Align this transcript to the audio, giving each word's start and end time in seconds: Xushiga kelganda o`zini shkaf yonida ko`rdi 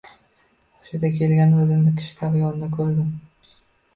Xushiga 0.85 1.09
kelganda 1.17 1.59
o`zini 1.67 1.93
shkaf 2.05 2.37
yonida 2.39 2.69
ko`rdi 2.79 3.05